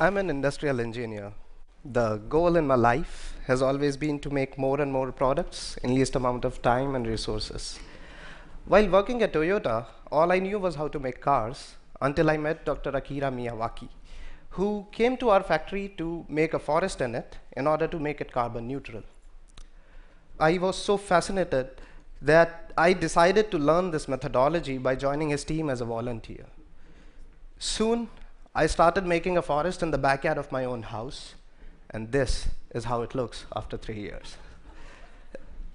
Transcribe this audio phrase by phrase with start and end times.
[0.00, 1.32] I'm an industrial engineer.
[1.84, 5.92] The goal in my life has always been to make more and more products in
[5.92, 7.80] least amount of time and resources.
[8.66, 12.64] While working at Toyota, all I knew was how to make cars until I met
[12.64, 12.90] Dr.
[12.90, 13.88] Akira Miyawaki,
[14.50, 18.20] who came to our factory to make a forest in it in order to make
[18.20, 19.02] it carbon neutral.
[20.38, 21.70] I was so fascinated
[22.22, 26.46] that I decided to learn this methodology by joining his team as a volunteer.
[27.58, 28.08] Soon,
[28.58, 31.36] I started making a forest in the backyard of my own house,
[31.90, 34.36] and this is how it looks after three years.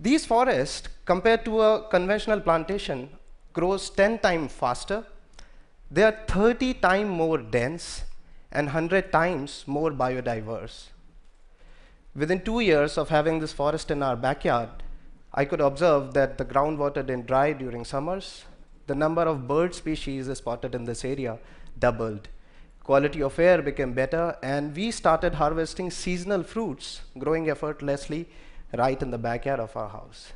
[0.00, 3.10] These forests, compared to a conventional plantation,
[3.52, 5.04] grows 10 times faster.
[5.90, 8.04] They are 30 times more dense
[8.50, 10.86] and 100 times more biodiverse.
[12.14, 14.70] Within two years of having this forest in our backyard,
[15.34, 18.46] I could observe that the groundwater didn't dry during summers.
[18.86, 21.38] The number of bird species spotted in this area
[21.78, 22.28] doubled.
[22.90, 28.28] Quality of air became better, and we started harvesting seasonal fruits, growing effortlessly
[28.76, 30.32] right in the backyard of our house.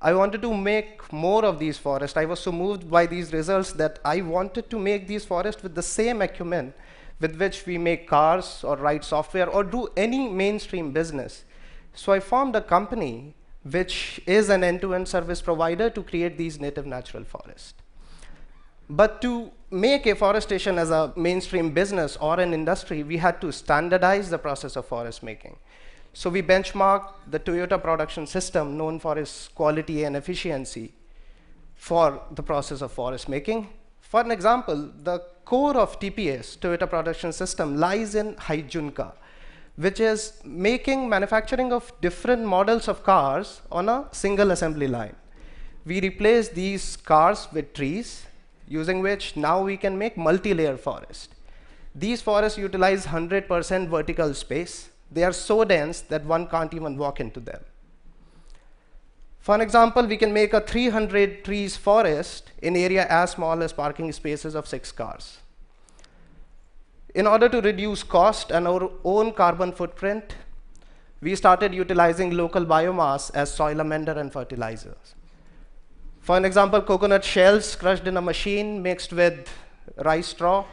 [0.00, 2.16] I wanted to make more of these forests.
[2.16, 5.74] I was so moved by these results that I wanted to make these forests with
[5.74, 6.74] the same acumen
[7.18, 11.44] with which we make cars or write software or do any mainstream business.
[11.92, 13.34] So I formed a company
[13.68, 17.74] which is an end-to-end service provider to create these native natural forests.
[18.90, 24.30] But to make afforestation as a mainstream business or an industry, we had to standardize
[24.30, 25.56] the process of forest making.
[26.14, 30.92] So we benchmarked the Toyota production system, known for its quality and efficiency,
[31.74, 33.68] for the process of forest making.
[34.00, 39.12] For an example, the core of TPS, Toyota production system, lies in Heijunka,
[39.76, 45.14] which is making manufacturing of different models of cars on a single assembly line.
[45.84, 48.26] We replace these cars with trees,
[48.68, 51.34] using which now we can make multi-layer forest.
[51.94, 54.90] These forests utilize 100% vertical space.
[55.10, 57.64] They are so dense that one can't even walk into them.
[59.40, 63.72] For an example, we can make a 300 trees forest in area as small as
[63.72, 65.38] parking spaces of six cars.
[67.14, 70.34] In order to reduce cost and our own carbon footprint,
[71.20, 75.14] we started utilizing local biomass as soil amender and fertilizers.
[76.28, 79.48] For an example, coconut shells crushed in a machine mixed with
[79.96, 80.66] rice straw,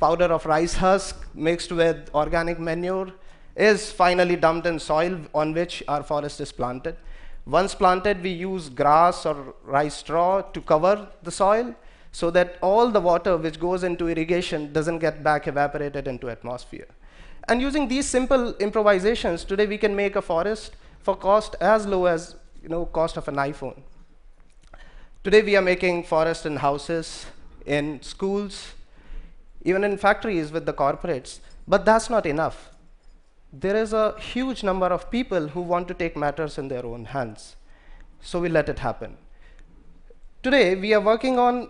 [0.00, 3.12] powder of rice husk mixed with organic manure
[3.54, 6.96] is finally dumped in soil on which our forest is planted.
[7.44, 11.74] Once planted, we use grass or rice straw to cover the soil
[12.12, 16.88] so that all the water which goes into irrigation doesn't get back evaporated into atmosphere.
[17.46, 22.06] And using these simple improvisations, today we can make a forest for cost as low
[22.06, 23.76] as you know, cost of an iPhone.
[25.24, 27.26] Today we are making forests in houses,
[27.66, 28.74] in schools,
[29.62, 32.70] even in factories with the corporates, but that's not enough.
[33.52, 37.04] There is a huge number of people who want to take matters in their own
[37.06, 37.56] hands.
[38.20, 39.16] So we let it happen.
[40.42, 41.68] Today we are working on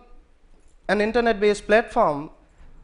[0.89, 2.31] an internet-based platform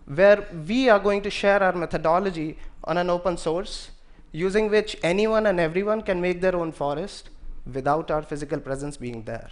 [0.07, 3.91] where we are going to share our methodology on an open source
[4.33, 7.31] using which anyone and everyone can make their own forest
[7.73, 9.51] without our physical presence being there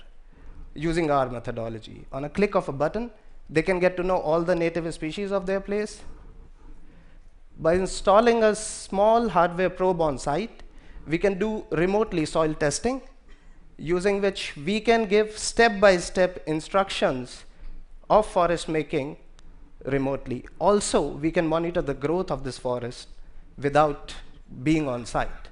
[0.76, 2.06] using our methodology.
[2.12, 3.10] On a click of a button,
[3.48, 6.02] they can get to know all the native species of their place.
[7.58, 10.62] By installing a small hardware probe on site,
[11.06, 13.00] we can do remotely soil testing,
[13.78, 17.44] using which we can give step-by-step -step instructions
[18.10, 19.16] of forest making
[19.84, 20.44] remotely.
[20.58, 23.08] Also, we can monitor the growth of this forest
[23.56, 24.14] without
[24.62, 25.45] being on site.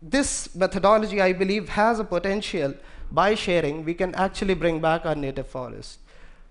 [0.00, 2.74] This methodology, I believe, has a potential
[3.10, 5.98] by sharing, we can actually bring back our native forest.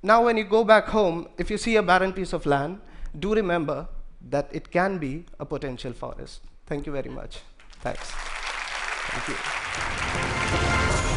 [0.03, 2.81] Now, when you go back home, if you see a barren piece of land,
[3.17, 3.87] do remember
[4.29, 6.41] that it can be a potential forest.
[6.65, 7.39] Thank you very much.
[7.81, 8.11] Thanks.
[8.11, 11.16] Thank you.